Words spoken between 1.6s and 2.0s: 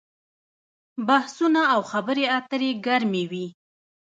او